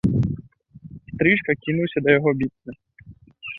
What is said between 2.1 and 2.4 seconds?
яго